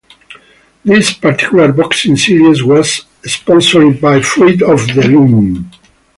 This 0.83 1.13
particular 1.13 1.71
boxing 1.71 2.17
series 2.17 2.63
was 2.63 3.05
sponsored 3.23 4.01
by 4.01 4.19
Fruit 4.21 4.63
of 4.63 4.87
the 4.95 5.03
Loom. 5.07 5.69